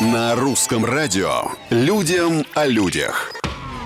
[0.00, 3.32] На русском радио «Людям о людях».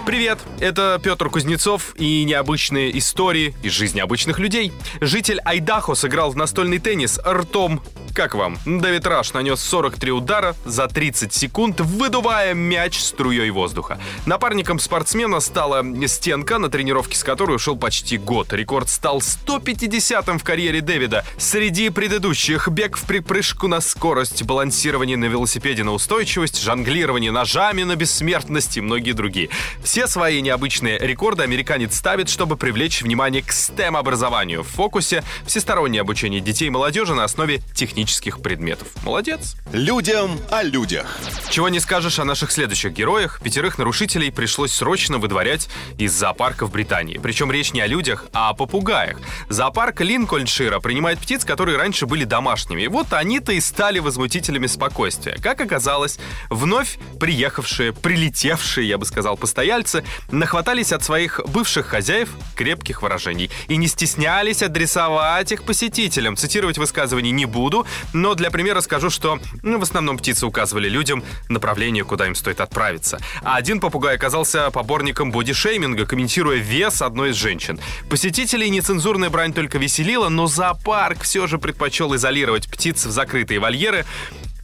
[0.04, 4.72] Привет, это Петр Кузнецов и необычные истории из жизни обычных людей.
[5.00, 8.58] Житель Айдахо сыграл в настольный теннис ртом как вам?
[8.66, 13.98] Дэвид Раш нанес 43 удара за 30 секунд, выдувая мяч струей воздуха.
[14.26, 18.52] Напарником спортсмена стала стенка, на тренировке с которой ушел почти год.
[18.52, 21.24] Рекорд стал 150-м в карьере Дэвида.
[21.38, 27.96] Среди предыдущих бег в припрыжку на скорость, балансирование на велосипеде на устойчивость, жонглирование ножами на
[27.96, 29.48] бессмертность и многие другие.
[29.82, 34.62] Все свои необычные рекорды американец ставит, чтобы привлечь внимание к STEM-образованию.
[34.62, 38.88] В фокусе всестороннее обучение детей и молодежи на основе технических технических предметов.
[39.04, 39.54] Молодец.
[39.72, 41.06] Людям о людях.
[41.50, 43.40] Чего не скажешь о наших следующих героях.
[43.42, 47.20] Пятерых нарушителей пришлось срочно выдворять из зоопарка в Британии.
[47.22, 49.20] Причем речь не о людях, а о попугаях.
[49.48, 52.82] Зоопарк Линкольншира принимает птиц, которые раньше были домашними.
[52.82, 55.36] И вот они-то и стали возмутителями спокойствия.
[55.40, 56.18] Как оказалось,
[56.50, 63.76] вновь приехавшие, прилетевшие, я бы сказал, постояльцы нахватались от своих бывших хозяев крепких выражений и
[63.76, 66.36] не стеснялись адресовать их посетителям.
[66.36, 71.24] Цитировать высказывания не буду, но для примера скажу, что ну, в основном птицы указывали людям
[71.48, 73.18] направление, куда им стоит отправиться.
[73.42, 77.78] А один попугай оказался поборником бодишейминга, комментируя вес одной из женщин.
[78.08, 84.04] Посетителей нецензурная брань только веселила, но зоопарк все же предпочел изолировать птиц в закрытые вольеры,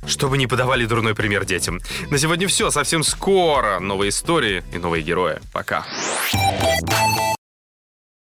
[0.07, 1.81] чтобы не подавали дурной пример детям.
[2.11, 2.71] На сегодня все.
[2.71, 5.39] Совсем скоро новые истории и новые герои.
[5.53, 5.87] Пока.